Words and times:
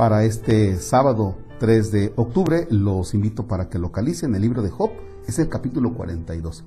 Para 0.00 0.24
este 0.24 0.78
sábado 0.78 1.34
3 1.58 1.92
de 1.92 2.12
octubre 2.16 2.66
los 2.70 3.12
invito 3.12 3.46
para 3.46 3.68
que 3.68 3.78
localicen 3.78 4.34
el 4.34 4.40
libro 4.40 4.62
de 4.62 4.70
Job, 4.70 4.88
es 5.26 5.38
el 5.38 5.50
capítulo 5.50 5.92
42. 5.92 6.64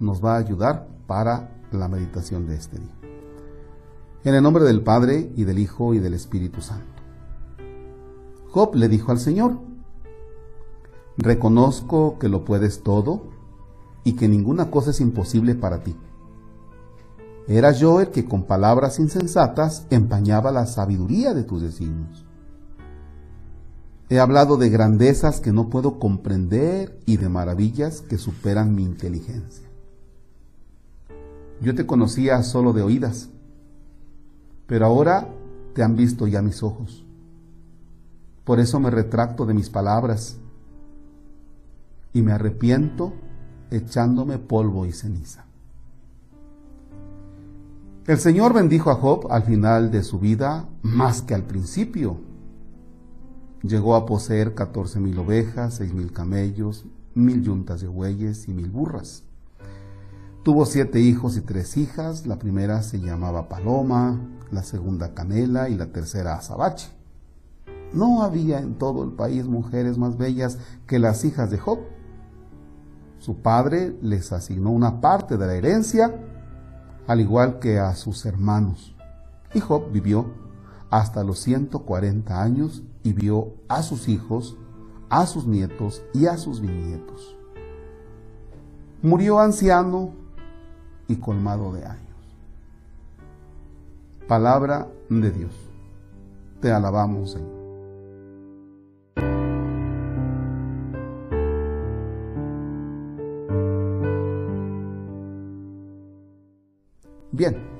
Nos 0.00 0.24
va 0.24 0.34
a 0.34 0.38
ayudar 0.38 0.88
para 1.06 1.62
la 1.70 1.86
meditación 1.86 2.48
de 2.48 2.56
este 2.56 2.80
día. 2.80 2.96
En 4.24 4.34
el 4.34 4.42
nombre 4.42 4.64
del 4.64 4.82
Padre 4.82 5.30
y 5.36 5.44
del 5.44 5.60
Hijo 5.60 5.94
y 5.94 6.00
del 6.00 6.14
Espíritu 6.14 6.62
Santo. 6.62 7.00
Job 8.50 8.74
le 8.74 8.88
dijo 8.88 9.12
al 9.12 9.20
Señor, 9.20 9.60
reconozco 11.16 12.18
que 12.18 12.28
lo 12.28 12.44
puedes 12.44 12.82
todo 12.82 13.28
y 14.02 14.14
que 14.14 14.26
ninguna 14.26 14.72
cosa 14.72 14.90
es 14.90 15.00
imposible 15.00 15.54
para 15.54 15.84
ti. 15.84 15.96
Era 17.46 17.70
yo 17.70 18.00
el 18.00 18.08
que 18.08 18.24
con 18.24 18.42
palabras 18.42 18.98
insensatas 18.98 19.86
empañaba 19.90 20.50
la 20.50 20.66
sabiduría 20.66 21.34
de 21.34 21.44
tus 21.44 21.62
designios. 21.62 22.23
He 24.14 24.20
hablado 24.20 24.56
de 24.56 24.70
grandezas 24.70 25.40
que 25.40 25.50
no 25.50 25.68
puedo 25.70 25.98
comprender 25.98 27.00
y 27.04 27.16
de 27.16 27.28
maravillas 27.28 28.00
que 28.00 28.16
superan 28.16 28.72
mi 28.72 28.84
inteligencia. 28.84 29.68
Yo 31.60 31.74
te 31.74 31.84
conocía 31.84 32.40
solo 32.44 32.72
de 32.72 32.82
oídas, 32.82 33.28
pero 34.68 34.86
ahora 34.86 35.26
te 35.74 35.82
han 35.82 35.96
visto 35.96 36.28
ya 36.28 36.42
mis 36.42 36.62
ojos. 36.62 37.04
Por 38.44 38.60
eso 38.60 38.78
me 38.78 38.92
retracto 38.92 39.46
de 39.46 39.54
mis 39.54 39.68
palabras 39.68 40.36
y 42.12 42.22
me 42.22 42.30
arrepiento 42.30 43.14
echándome 43.72 44.38
polvo 44.38 44.86
y 44.86 44.92
ceniza. 44.92 45.44
El 48.06 48.18
Señor 48.18 48.52
bendijo 48.52 48.92
a 48.92 48.94
Job 48.94 49.26
al 49.32 49.42
final 49.42 49.90
de 49.90 50.04
su 50.04 50.20
vida 50.20 50.68
más 50.82 51.20
que 51.20 51.34
al 51.34 51.42
principio. 51.42 52.32
Llegó 53.64 53.94
a 53.96 54.04
poseer 54.04 54.54
catorce 54.54 55.00
mil 55.00 55.18
ovejas, 55.18 55.76
seis 55.76 55.94
mil 55.94 56.12
camellos, 56.12 56.84
mil 57.14 57.42
yuntas 57.42 57.80
de 57.80 57.88
bueyes 57.88 58.46
y 58.46 58.52
mil 58.52 58.68
burras. 58.68 59.24
Tuvo 60.42 60.66
siete 60.66 61.00
hijos 61.00 61.38
y 61.38 61.40
tres 61.40 61.78
hijas. 61.78 62.26
La 62.26 62.38
primera 62.38 62.82
se 62.82 63.00
llamaba 63.00 63.48
Paloma, 63.48 64.20
la 64.50 64.62
segunda 64.62 65.14
Canela 65.14 65.70
y 65.70 65.76
la 65.76 65.86
tercera 65.86 66.34
Azabache. 66.34 66.90
No 67.94 68.22
había 68.22 68.58
en 68.58 68.74
todo 68.74 69.02
el 69.02 69.12
país 69.12 69.46
mujeres 69.46 69.96
más 69.96 70.18
bellas 70.18 70.58
que 70.86 70.98
las 70.98 71.24
hijas 71.24 71.50
de 71.50 71.56
Job. 71.56 71.78
Su 73.18 73.36
padre 73.40 73.96
les 74.02 74.30
asignó 74.32 74.72
una 74.72 75.00
parte 75.00 75.38
de 75.38 75.46
la 75.46 75.54
herencia 75.54 76.14
al 77.06 77.20
igual 77.22 77.60
que 77.60 77.78
a 77.78 77.94
sus 77.94 78.26
hermanos. 78.26 78.94
Y 79.54 79.60
Job 79.60 79.90
vivió 79.90 80.43
hasta 80.94 81.24
los 81.24 81.40
140 81.40 82.40
años 82.40 82.84
y 83.02 83.14
vio 83.14 83.54
a 83.66 83.82
sus 83.82 84.08
hijos, 84.08 84.56
a 85.10 85.26
sus 85.26 85.44
nietos 85.44 86.04
y 86.14 86.26
a 86.26 86.36
sus 86.36 86.60
bisnietos. 86.60 87.36
Murió 89.02 89.40
anciano 89.40 90.12
y 91.08 91.16
colmado 91.16 91.72
de 91.72 91.84
años. 91.84 91.98
Palabra 94.28 94.86
de 95.08 95.32
Dios. 95.32 95.52
Te 96.60 96.70
alabamos, 96.70 97.32
Señor. 97.32 97.64
Bien, 107.32 107.73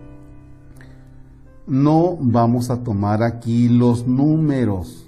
no 1.67 2.17
vamos 2.21 2.71
a 2.71 2.83
tomar 2.83 3.23
aquí 3.23 3.69
los 3.69 4.07
números. 4.07 5.07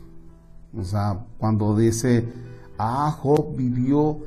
O 0.77 0.85
sea, 0.85 1.25
cuando 1.39 1.77
dice, 1.77 2.28
ah, 2.78 3.17
Job 3.21 3.56
vivió 3.56 4.19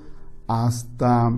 hasta 0.47 1.31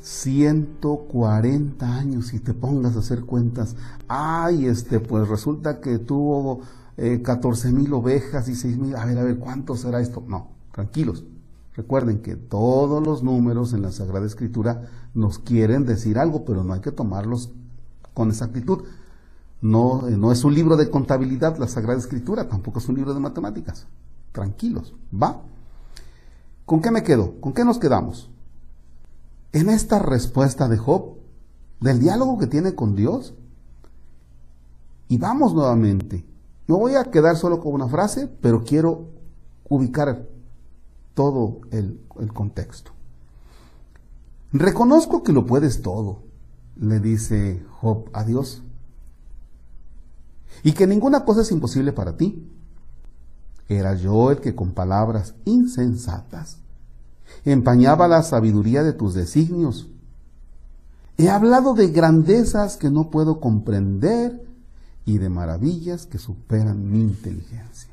140 0.00 1.96
años 1.96 2.34
y 2.34 2.40
te 2.40 2.52
pongas 2.52 2.96
a 2.96 2.98
hacer 2.98 3.24
cuentas, 3.24 3.74
ay, 4.06 4.66
este, 4.66 5.00
pues 5.00 5.28
resulta 5.28 5.80
que 5.80 5.98
tuvo 5.98 6.60
eh, 6.96 7.22
14 7.22 7.72
mil 7.72 7.92
ovejas 7.94 8.48
y 8.48 8.54
6 8.54 8.78
mil, 8.78 8.96
a 8.96 9.04
ver, 9.06 9.18
a 9.18 9.24
ver, 9.24 9.38
¿cuánto 9.38 9.76
será 9.76 10.00
esto? 10.00 10.22
No, 10.26 10.48
tranquilos. 10.72 11.24
Recuerden 11.74 12.20
que 12.20 12.36
todos 12.36 13.04
los 13.04 13.24
números 13.24 13.72
en 13.72 13.82
la 13.82 13.90
Sagrada 13.90 14.26
Escritura 14.26 14.82
nos 15.12 15.38
quieren 15.40 15.84
decir 15.86 16.18
algo, 16.18 16.44
pero 16.44 16.62
no 16.62 16.72
hay 16.72 16.80
que 16.80 16.92
tomarlos 16.92 17.50
con 18.12 18.28
exactitud. 18.28 18.84
No, 19.64 20.06
eh, 20.08 20.16
no 20.18 20.30
es 20.30 20.44
un 20.44 20.54
libro 20.54 20.76
de 20.76 20.90
contabilidad 20.90 21.56
la 21.56 21.68
Sagrada 21.68 21.98
Escritura, 21.98 22.48
tampoco 22.48 22.80
es 22.80 22.88
un 22.90 22.96
libro 22.96 23.14
de 23.14 23.20
matemáticas. 23.20 23.86
Tranquilos, 24.30 24.94
¿va? 25.10 25.40
¿Con 26.66 26.82
qué 26.82 26.90
me 26.90 27.02
quedo? 27.02 27.40
¿Con 27.40 27.54
qué 27.54 27.64
nos 27.64 27.78
quedamos? 27.78 28.28
En 29.52 29.70
esta 29.70 29.98
respuesta 30.00 30.68
de 30.68 30.76
Job, 30.76 31.14
del 31.80 31.98
diálogo 31.98 32.36
que 32.36 32.46
tiene 32.46 32.74
con 32.74 32.94
Dios. 32.94 33.32
Y 35.08 35.16
vamos 35.16 35.54
nuevamente. 35.54 36.26
No 36.68 36.76
voy 36.76 36.96
a 36.96 37.04
quedar 37.04 37.38
solo 37.38 37.58
con 37.60 37.72
una 37.72 37.88
frase, 37.88 38.28
pero 38.42 38.64
quiero 38.64 39.06
ubicar 39.70 40.28
todo 41.14 41.62
el, 41.70 42.02
el 42.20 42.34
contexto. 42.34 42.90
Reconozco 44.52 45.22
que 45.22 45.32
lo 45.32 45.46
puedes 45.46 45.80
todo 45.80 46.18
le 46.76 47.00
dice 47.00 47.64
Job 47.80 48.10
a 48.12 48.24
Dios. 48.24 48.62
Y 50.62 50.72
que 50.72 50.86
ninguna 50.86 51.24
cosa 51.24 51.42
es 51.42 51.50
imposible 51.50 51.92
para 51.92 52.16
ti. 52.16 52.48
Era 53.68 53.94
yo 53.94 54.30
el 54.30 54.40
que 54.40 54.54
con 54.54 54.72
palabras 54.72 55.34
insensatas 55.44 56.58
empañaba 57.44 58.08
la 58.08 58.22
sabiduría 58.22 58.82
de 58.82 58.92
tus 58.92 59.14
designios. 59.14 59.88
He 61.16 61.28
hablado 61.28 61.74
de 61.74 61.88
grandezas 61.88 62.76
que 62.76 62.90
no 62.90 63.10
puedo 63.10 63.40
comprender 63.40 64.46
y 65.06 65.18
de 65.18 65.28
maravillas 65.28 66.06
que 66.06 66.18
superan 66.18 66.90
mi 66.90 67.00
inteligencia. 67.00 67.90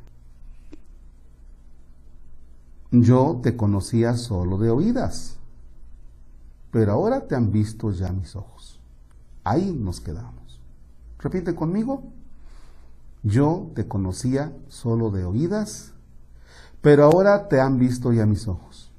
Yo 2.91 3.39
te 3.41 3.55
conocía 3.55 4.17
solo 4.17 4.57
de 4.57 4.69
oídas 4.69 5.37
pero 6.71 6.93
ahora 6.93 7.27
te 7.27 7.35
han 7.35 7.51
visto 7.51 7.91
ya 7.91 8.11
mis 8.11 8.35
ojos. 8.35 8.79
Ahí 9.43 9.71
nos 9.71 9.99
quedamos. 9.99 10.59
Repite 11.19 11.53
conmigo. 11.53 12.03
Yo 13.23 13.71
te 13.75 13.87
conocía 13.87 14.55
solo 14.67 15.11
de 15.11 15.25
oídas, 15.25 15.93
pero 16.81 17.03
ahora 17.03 17.47
te 17.47 17.59
han 17.59 17.77
visto 17.77 18.11
ya 18.11 18.25
mis 18.25 18.47
ojos. 18.47 18.91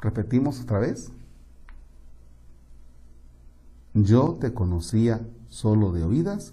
Repetimos 0.00 0.60
otra 0.60 0.78
vez. 0.78 1.10
Yo 3.94 4.36
te 4.38 4.52
conocía 4.52 5.26
solo 5.48 5.92
de 5.92 6.04
oídas, 6.04 6.52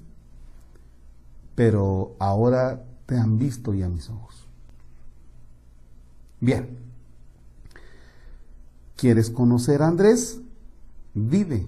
pero 1.56 2.16
ahora 2.20 2.86
te 3.06 3.18
han 3.18 3.38
visto 3.38 3.74
ya 3.74 3.90
mis 3.90 4.10
ojos. 4.10 4.48
Bien. 6.40 6.78
¿Quieres 8.96 9.30
conocer 9.30 9.82
a 9.82 9.88
Andrés? 9.88 10.40
Vive 11.14 11.68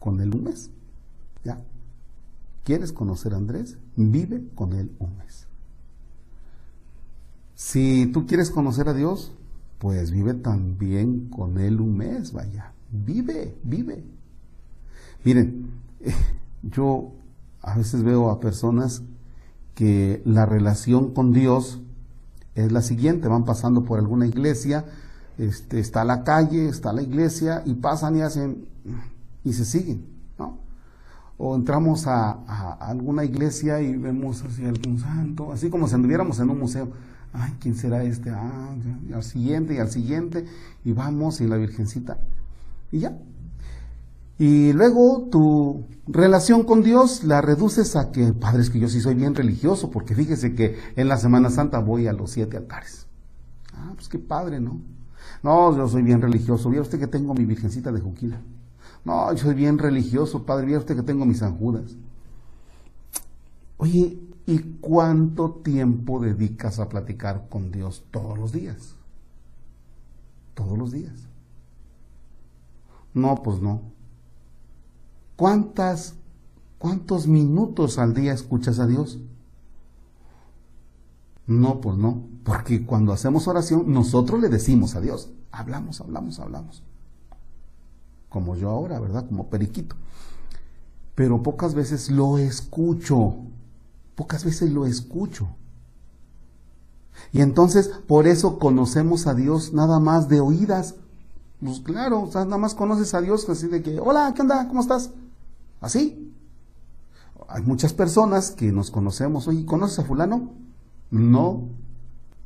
con 0.00 0.20
él 0.20 0.34
un 0.34 0.44
mes. 0.44 0.70
¿Quieres 2.66 2.92
conocer 2.92 3.32
a 3.32 3.36
Andrés? 3.36 3.78
Vive 3.94 4.42
con 4.56 4.72
él 4.72 4.90
un 4.98 5.16
mes. 5.18 5.46
Si 7.54 8.06
tú 8.06 8.26
quieres 8.26 8.50
conocer 8.50 8.88
a 8.88 8.92
Dios, 8.92 9.30
pues 9.78 10.10
vive 10.10 10.34
también 10.34 11.28
con 11.30 11.58
él 11.58 11.80
un 11.80 11.96
mes, 11.96 12.32
vaya. 12.32 12.72
Vive, 12.90 13.56
vive. 13.62 14.02
Miren, 15.22 15.70
yo 16.64 17.12
a 17.62 17.76
veces 17.76 18.02
veo 18.02 18.30
a 18.30 18.40
personas 18.40 19.04
que 19.76 20.20
la 20.24 20.44
relación 20.44 21.14
con 21.14 21.32
Dios 21.32 21.80
es 22.56 22.72
la 22.72 22.82
siguiente, 22.82 23.28
van 23.28 23.44
pasando 23.44 23.84
por 23.84 24.00
alguna 24.00 24.26
iglesia, 24.26 24.86
este, 25.38 25.78
está 25.78 26.04
la 26.04 26.24
calle, 26.24 26.68
está 26.68 26.92
la 26.92 27.02
iglesia 27.02 27.62
y 27.64 27.74
pasan 27.74 28.16
y 28.16 28.22
hacen 28.22 28.66
y 29.44 29.52
se 29.52 29.64
siguen. 29.64 30.15
O 31.38 31.54
entramos 31.54 32.06
a, 32.06 32.32
alguna 32.80 33.24
iglesia 33.24 33.80
y 33.80 33.96
vemos 33.96 34.42
así 34.42 34.64
algún 34.64 34.98
santo, 34.98 35.52
así 35.52 35.68
como 35.68 35.86
si 35.88 35.94
anduviéramos 35.94 36.38
en 36.40 36.50
un 36.50 36.58
museo. 36.58 36.88
Ay, 37.32 37.52
¿quién 37.60 37.74
será 37.74 38.02
este? 38.02 38.30
Ah, 38.30 38.74
y 39.08 39.12
al 39.12 39.22
siguiente 39.22 39.74
y 39.74 39.78
al 39.78 39.90
siguiente 39.90 40.46
y 40.84 40.92
vamos 40.92 41.40
y 41.40 41.46
la 41.46 41.56
Virgencita 41.56 42.18
y 42.90 43.00
ya. 43.00 43.16
Y 44.38 44.72
luego 44.72 45.28
tu 45.30 45.86
relación 46.06 46.64
con 46.64 46.82
Dios 46.82 47.24
la 47.24 47.40
reduces 47.40 47.96
a 47.96 48.12
que, 48.12 48.32
padre, 48.32 48.62
es 48.62 48.70
que 48.70 48.78
yo 48.78 48.88
sí 48.88 49.00
soy 49.00 49.14
bien 49.14 49.34
religioso, 49.34 49.90
porque 49.90 50.14
fíjese 50.14 50.54
que 50.54 50.78
en 50.96 51.08
la 51.08 51.16
Semana 51.16 51.48
Santa 51.50 51.78
voy 51.78 52.06
a 52.06 52.12
los 52.12 52.32
siete 52.32 52.56
altares. 52.58 53.06
Ah, 53.72 53.92
pues 53.94 54.08
qué 54.08 54.18
padre, 54.18 54.60
¿no? 54.60 54.80
No, 55.42 55.74
yo 55.76 55.88
soy 55.88 56.02
bien 56.02 56.20
religioso. 56.20 56.70
Vea 56.70 56.82
usted 56.82 56.98
que 56.98 57.06
tengo 57.06 57.34
mi 57.34 57.46
Virgencita 57.46 57.92
de 57.92 58.00
Juquila. 58.00 58.40
No, 59.06 59.32
yo 59.32 59.38
soy 59.38 59.54
bien 59.54 59.78
religioso, 59.78 60.44
padre. 60.44 60.66
Vea 60.66 60.78
usted 60.80 60.96
que 60.96 61.02
tengo 61.02 61.24
mis 61.24 61.38
San 61.38 61.56
Judas. 61.56 61.96
Oye, 63.78 64.18
¿Y 64.46 64.60
cuánto 64.80 65.50
tiempo 65.50 66.20
dedicas 66.20 66.78
a 66.78 66.88
platicar 66.88 67.48
con 67.48 67.72
Dios 67.72 68.04
todos 68.12 68.38
los 68.38 68.52
días? 68.52 68.94
Todos 70.54 70.78
los 70.78 70.92
días. 70.92 71.26
No, 73.12 73.42
pues 73.42 73.60
no. 73.60 73.82
¿Cuántas, 75.34 76.14
cuántos 76.78 77.26
minutos 77.26 77.98
al 77.98 78.14
día 78.14 78.32
escuchas 78.32 78.78
a 78.78 78.86
Dios? 78.86 79.18
No, 81.48 81.80
pues 81.80 81.96
no. 81.96 82.22
Porque 82.44 82.86
cuando 82.86 83.12
hacemos 83.12 83.48
oración, 83.48 83.92
nosotros 83.92 84.40
le 84.40 84.48
decimos 84.48 84.94
a 84.94 85.00
Dios. 85.00 85.30
Hablamos, 85.50 86.00
hablamos, 86.00 86.38
hablamos. 86.38 86.84
Como 88.36 88.54
yo 88.54 88.68
ahora, 88.68 89.00
¿verdad? 89.00 89.26
Como 89.26 89.48
periquito. 89.48 89.96
Pero 91.14 91.42
pocas 91.42 91.72
veces 91.74 92.10
lo 92.10 92.36
escucho. 92.36 93.34
Pocas 94.14 94.44
veces 94.44 94.70
lo 94.70 94.84
escucho. 94.84 95.48
Y 97.32 97.40
entonces, 97.40 97.88
por 98.06 98.26
eso 98.26 98.58
conocemos 98.58 99.26
a 99.26 99.32
Dios 99.32 99.72
nada 99.72 100.00
más 100.00 100.28
de 100.28 100.40
oídas. 100.40 100.96
Pues 101.64 101.80
claro, 101.80 102.28
nada 102.34 102.58
más 102.58 102.74
conoces 102.74 103.14
a 103.14 103.22
Dios 103.22 103.48
así 103.48 103.68
de 103.68 103.82
que, 103.82 103.98
hola, 103.98 104.30
¿qué 104.36 104.42
onda? 104.42 104.68
¿Cómo 104.68 104.82
estás? 104.82 105.12
Así. 105.80 106.30
Hay 107.48 107.62
muchas 107.62 107.94
personas 107.94 108.50
que 108.50 108.70
nos 108.70 108.90
conocemos. 108.90 109.48
Oye, 109.48 109.64
¿conoces 109.64 110.00
a 110.00 110.04
fulano? 110.04 110.52
No. 111.10 111.70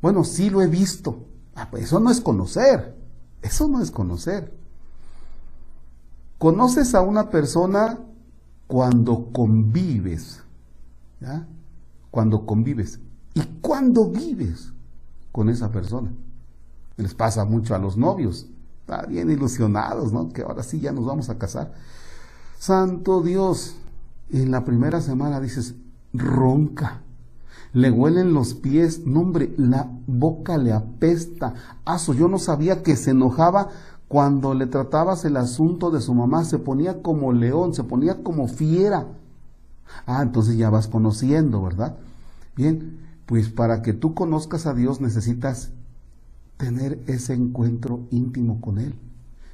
Bueno, 0.01 0.23
sí 0.23 0.49
lo 0.49 0.61
he 0.61 0.67
visto. 0.67 1.25
Ah, 1.53 1.67
pues 1.69 1.83
eso 1.83 1.99
no 1.99 2.11
es 2.11 2.21
conocer. 2.21 2.97
Eso 3.41 3.67
no 3.67 3.81
es 3.81 3.91
conocer. 3.91 4.60
Conoces 6.41 6.95
a 6.95 7.01
una 7.01 7.29
persona 7.29 7.99
cuando 8.67 9.27
convives. 9.31 10.41
¿ya? 11.21 11.45
cuando 12.11 12.45
convives 12.45 12.99
y 13.33 13.41
cuando 13.61 14.09
vives 14.09 14.73
con 15.31 15.49
esa 15.49 15.71
persona. 15.71 16.11
Les 16.97 17.15
pasa 17.15 17.45
mucho 17.45 17.73
a 17.73 17.79
los 17.79 17.97
novios, 17.97 18.47
está 18.81 19.05
bien 19.05 19.31
ilusionados, 19.31 20.11
¿no? 20.11 20.29
Que 20.29 20.41
ahora 20.41 20.61
sí 20.61 20.81
ya 20.81 20.91
nos 20.91 21.05
vamos 21.05 21.29
a 21.29 21.37
casar. 21.37 21.73
Santo 22.59 23.21
Dios, 23.21 23.75
en 24.29 24.51
la 24.51 24.65
primera 24.65 24.99
semana 24.99 25.39
dices, 25.39 25.73
ronca, 26.13 27.01
le 27.73 27.89
huelen 27.89 28.33
los 28.33 28.53
pies, 28.53 29.07
no 29.07 29.21
hombre, 29.21 29.53
la 29.57 29.89
boca 30.05 30.57
le 30.57 30.73
apesta. 30.73 31.53
Aso, 31.85 32.13
yo 32.13 32.27
no 32.27 32.37
sabía 32.37 32.83
que 32.83 32.97
se 32.97 33.11
enojaba 33.11 33.69
cuando 34.11 34.53
le 34.53 34.67
tratabas 34.67 35.23
el 35.23 35.37
asunto 35.37 35.89
de 35.89 36.01
su 36.01 36.13
mamá, 36.13 36.43
se 36.43 36.59
ponía 36.59 37.01
como 37.01 37.31
león, 37.31 37.73
se 37.73 37.85
ponía 37.85 38.21
como 38.23 38.49
fiera. 38.49 39.07
Ah, 40.05 40.21
entonces 40.21 40.57
ya 40.57 40.69
vas 40.69 40.89
conociendo, 40.89 41.61
¿verdad? 41.61 41.95
Bien, 42.57 42.99
pues 43.25 43.47
para 43.47 43.81
que 43.81 43.93
tú 43.93 44.13
conozcas 44.13 44.65
a 44.65 44.73
Dios 44.73 44.99
necesitas 44.99 45.71
tener 46.57 46.99
ese 47.07 47.35
encuentro 47.35 48.01
íntimo 48.11 48.59
con 48.59 48.79
Él. 48.79 48.95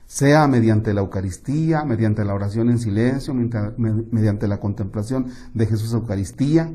Sea 0.08 0.48
mediante 0.48 0.92
la 0.92 1.02
Eucaristía, 1.02 1.86
mediante 1.86 2.26
la 2.26 2.34
oración 2.34 2.72
en 2.72 2.80
silencio, 2.80 3.36
mediante 3.36 4.48
la 4.48 4.60
contemplación 4.60 5.28
de 5.54 5.68
Jesús 5.68 5.94
Eucaristía. 5.94 6.74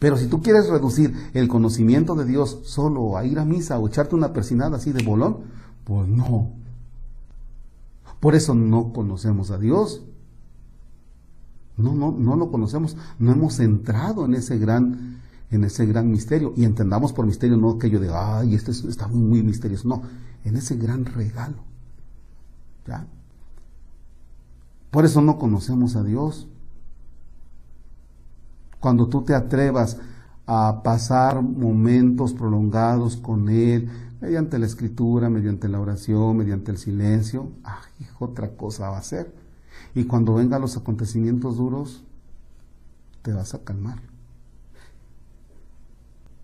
Pero 0.00 0.16
si 0.16 0.26
tú 0.26 0.42
quieres 0.42 0.68
reducir 0.68 1.14
el 1.32 1.46
conocimiento 1.46 2.16
de 2.16 2.24
Dios 2.24 2.58
solo 2.64 3.16
a 3.16 3.24
ir 3.24 3.38
a 3.38 3.44
misa 3.44 3.78
o 3.78 3.86
echarte 3.86 4.16
una 4.16 4.32
persinada 4.32 4.78
así 4.78 4.90
de 4.90 5.04
bolón, 5.04 5.60
pues 5.84 6.08
no. 6.08 6.50
Por 8.20 8.34
eso 8.34 8.54
no 8.54 8.92
conocemos 8.92 9.50
a 9.50 9.58
Dios. 9.58 10.02
No, 11.76 11.94
no, 11.94 12.12
no 12.12 12.36
lo 12.36 12.50
conocemos, 12.50 12.96
no 13.18 13.32
hemos 13.32 13.58
entrado 13.58 14.26
en 14.26 14.34
ese 14.34 14.58
gran, 14.58 15.22
en 15.50 15.64
ese 15.64 15.86
gran 15.86 16.10
misterio. 16.10 16.52
Y 16.56 16.64
entendamos 16.64 17.12
por 17.12 17.26
misterio 17.26 17.56
no 17.56 17.78
que 17.78 17.88
yo 17.88 17.98
diga, 17.98 18.38
ay, 18.38 18.54
este 18.54 18.70
está 18.70 19.08
muy 19.08 19.42
misterioso. 19.42 19.88
No, 19.88 20.02
en 20.44 20.56
ese 20.56 20.76
gran 20.76 21.06
regalo. 21.06 21.56
¿Ya? 22.86 23.06
Por 24.90 25.04
eso 25.04 25.22
no 25.22 25.38
conocemos 25.38 25.96
a 25.96 26.02
Dios. 26.02 26.48
Cuando 28.80 29.08
tú 29.08 29.22
te 29.22 29.34
atrevas 29.34 29.98
a 30.46 30.82
pasar 30.82 31.42
momentos 31.42 32.32
prolongados 32.32 33.16
con 33.16 33.48
Él, 33.48 33.88
mediante 34.20 34.58
la 34.58 34.66
escritura, 34.66 35.30
mediante 35.30 35.68
la 35.68 35.80
oración, 35.80 36.36
mediante 36.36 36.70
el 36.70 36.78
silencio, 36.78 37.50
ay, 37.64 38.06
otra 38.18 38.50
cosa 38.56 38.90
va 38.90 38.98
a 38.98 39.02
ser. 39.02 39.34
Y 39.94 40.04
cuando 40.04 40.34
vengan 40.34 40.60
los 40.60 40.76
acontecimientos 40.76 41.56
duros, 41.56 42.04
te 43.22 43.32
vas 43.32 43.54
a 43.54 43.64
calmar. 43.64 44.00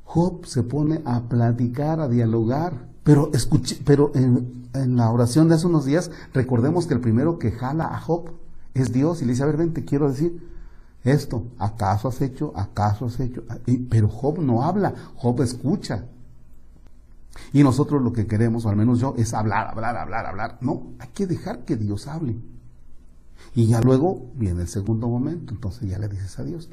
Job 0.04 0.46
se 0.46 0.62
pone 0.62 1.02
a 1.04 1.28
platicar, 1.28 2.00
a 2.00 2.08
dialogar, 2.08 2.88
pero, 3.02 3.30
escuche, 3.34 3.80
pero 3.84 4.12
en, 4.14 4.68
en, 4.72 4.96
la 4.96 5.10
oración 5.10 5.48
de 5.48 5.56
hace 5.56 5.66
unos 5.66 5.84
días, 5.84 6.10
recordemos 6.32 6.86
que 6.86 6.94
el 6.94 7.00
primero 7.00 7.38
que 7.38 7.52
jala 7.52 7.86
a 7.86 8.00
Job 8.00 8.30
es 8.74 8.92
Dios 8.92 9.20
y 9.20 9.24
le 9.24 9.32
dice, 9.32 9.42
a 9.42 9.46
ver, 9.46 9.56
ven, 9.56 9.74
te 9.74 9.84
quiero 9.84 10.08
decir 10.08 10.42
esto, 11.04 11.46
¿acaso 11.58 12.08
has 12.08 12.20
hecho? 12.20 12.52
¿Acaso 12.56 13.06
has 13.06 13.20
hecho? 13.20 13.44
pero 13.88 14.08
Job 14.08 14.40
no 14.40 14.64
habla, 14.64 14.94
Job 15.14 15.40
escucha. 15.42 16.06
Y 17.52 17.62
nosotros 17.62 18.02
lo 18.02 18.12
que 18.12 18.26
queremos, 18.26 18.64
o 18.64 18.68
al 18.68 18.76
menos 18.76 19.00
yo, 19.00 19.14
es 19.16 19.34
hablar, 19.34 19.68
hablar, 19.68 19.96
hablar, 19.96 20.26
hablar. 20.26 20.58
No, 20.60 20.94
hay 20.98 21.08
que 21.08 21.26
dejar 21.26 21.64
que 21.64 21.76
Dios 21.76 22.06
hable. 22.06 22.36
Y 23.54 23.66
ya 23.66 23.80
luego 23.80 24.30
viene 24.34 24.62
el 24.62 24.68
segundo 24.68 25.08
momento, 25.08 25.54
entonces 25.54 25.88
ya 25.88 25.98
le 25.98 26.08
dices 26.08 26.38
a 26.38 26.44
Dios. 26.44 26.68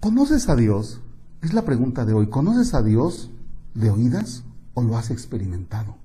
¿Conoces 0.00 0.48
a 0.48 0.56
Dios? 0.56 1.00
Es 1.42 1.52
la 1.52 1.62
pregunta 1.62 2.04
de 2.04 2.14
hoy. 2.14 2.28
¿Conoces 2.28 2.74
a 2.74 2.82
Dios 2.82 3.30
de 3.74 3.90
oídas 3.90 4.44
o 4.74 4.82
lo 4.82 4.96
has 4.96 5.10
experimentado? 5.10 5.96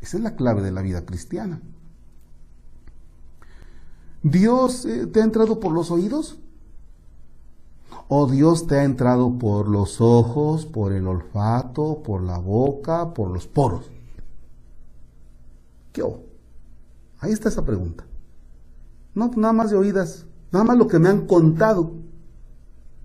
Esa 0.00 0.16
es 0.16 0.22
la 0.22 0.36
clave 0.36 0.62
de 0.62 0.70
la 0.70 0.82
vida 0.82 1.04
cristiana. 1.04 1.60
¿Dios 4.22 4.84
eh, 4.86 5.06
te 5.06 5.20
ha 5.20 5.24
entrado 5.24 5.60
por 5.60 5.72
los 5.72 5.90
oídos? 5.90 6.38
¿O 8.08 8.28
Dios 8.28 8.66
te 8.66 8.78
ha 8.78 8.84
entrado 8.84 9.36
por 9.38 9.68
los 9.68 10.00
ojos, 10.00 10.64
por 10.64 10.92
el 10.92 11.08
olfato, 11.08 12.02
por 12.04 12.22
la 12.22 12.38
boca, 12.38 13.12
por 13.12 13.30
los 13.30 13.46
poros? 13.48 13.90
¿Qué? 15.92 16.04
Ahí 17.18 17.32
está 17.32 17.48
esa 17.48 17.64
pregunta. 17.64 18.04
No, 19.14 19.30
nada 19.36 19.52
más 19.52 19.70
de 19.70 19.76
oídas, 19.76 20.26
nada 20.52 20.64
más 20.64 20.76
lo 20.76 20.86
que 20.86 20.98
me 20.98 21.08
han 21.08 21.26
contado, 21.26 21.92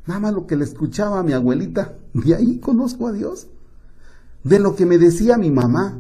nada 0.05 0.19
más 0.19 0.33
lo 0.33 0.45
que 0.45 0.55
le 0.55 0.65
escuchaba 0.65 1.19
a 1.19 1.23
mi 1.23 1.33
abuelita, 1.33 1.97
de 2.13 2.35
ahí 2.35 2.59
conozco 2.59 3.07
a 3.07 3.11
Dios. 3.11 3.47
De 4.43 4.59
lo 4.59 4.75
que 4.75 4.85
me 4.85 4.97
decía 4.97 5.37
mi 5.37 5.51
mamá, 5.51 5.99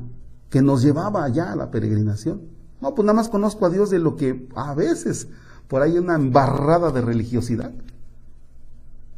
que 0.49 0.61
nos 0.61 0.83
llevaba 0.83 1.23
allá 1.23 1.51
a 1.51 1.55
la 1.55 1.71
peregrinación. 1.71 2.41
No, 2.81 2.93
pues 2.93 3.05
nada 3.05 3.15
más 3.15 3.29
conozco 3.29 3.65
a 3.65 3.69
Dios 3.69 3.89
de 3.89 3.99
lo 3.99 4.15
que 4.15 4.47
a 4.55 4.73
veces 4.75 5.27
por 5.67 5.81
ahí 5.81 5.97
una 5.97 6.15
embarrada 6.15 6.91
de 6.91 7.01
religiosidad. 7.01 7.71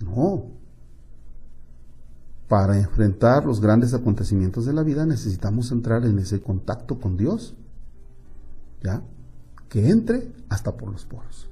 No. 0.03 0.45
Para 2.48 2.77
enfrentar 2.77 3.45
los 3.45 3.62
grandes 3.62 3.93
acontecimientos 3.93 4.65
de 4.65 4.74
la 4.74 4.83
vida 4.83 5.05
necesitamos 5.05 5.72
entrar 5.72 6.05
en 6.05 6.19
ese 6.19 6.41
contacto 6.41 7.00
con 7.00 7.17
Dios. 7.17 7.55
¿ya? 8.83 9.01
Que 9.69 9.89
entre 9.89 10.31
hasta 10.50 10.75
por 10.75 10.91
los 10.91 11.05
poros. 11.05 11.48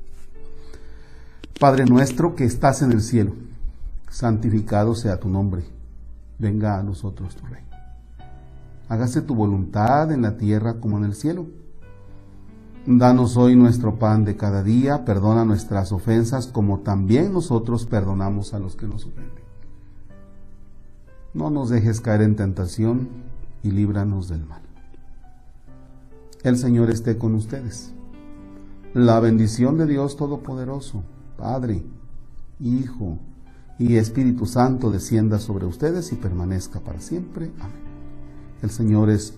Padre 1.59 1.85
nuestro 1.85 2.35
que 2.35 2.43
estás 2.43 2.81
en 2.81 2.91
el 2.91 3.01
cielo, 3.01 3.33
santificado 4.09 4.95
sea 4.95 5.19
tu 5.19 5.29
nombre, 5.29 5.63
venga 6.37 6.77
a 6.77 6.83
nosotros 6.83 7.35
tu 7.35 7.45
reino. 7.45 7.67
Hágase 8.89 9.21
tu 9.21 9.35
voluntad 9.35 10.11
en 10.11 10.21
la 10.21 10.37
tierra 10.37 10.75
como 10.75 10.97
en 10.97 11.05
el 11.05 11.15
cielo. 11.15 11.47
Danos 12.87 13.37
hoy 13.37 13.55
nuestro 13.55 13.99
pan 13.99 14.25
de 14.25 14.35
cada 14.35 14.63
día, 14.63 15.05
perdona 15.05 15.45
nuestras 15.45 15.91
ofensas 15.91 16.47
como 16.47 16.79
también 16.79 17.31
nosotros 17.31 17.85
perdonamos 17.85 18.55
a 18.55 18.59
los 18.59 18.75
que 18.75 18.87
nos 18.87 19.05
ofenden. 19.05 19.43
No 21.35 21.51
nos 21.51 21.69
dejes 21.69 22.01
caer 22.01 22.23
en 22.23 22.35
tentación 22.35 23.07
y 23.61 23.69
líbranos 23.69 24.29
del 24.29 24.45
mal. 24.47 24.63
El 26.41 26.57
Señor 26.57 26.89
esté 26.89 27.19
con 27.19 27.35
ustedes. 27.35 27.93
La 28.95 29.19
bendición 29.19 29.77
de 29.77 29.85
Dios 29.85 30.17
Todopoderoso, 30.17 31.03
Padre, 31.37 31.83
Hijo 32.59 33.19
y 33.77 33.97
Espíritu 33.97 34.47
Santo 34.47 34.89
descienda 34.89 35.37
sobre 35.37 35.67
ustedes 35.67 36.11
y 36.11 36.15
permanezca 36.15 36.79
para 36.79 36.99
siempre. 36.99 37.51
Amén. 37.59 37.91
El 38.63 38.71
Señor 38.71 39.11
es 39.11 39.35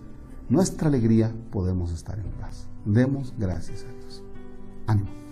nuestra 0.50 0.88
alegría, 0.88 1.34
podemos 1.52 1.92
estar 1.92 2.20
en 2.20 2.30
paz. 2.40 2.68
Demos 2.86 3.34
gracias 3.38 3.84
a 3.84 3.94
Dios. 3.94 4.24
Ánimo. 4.88 5.23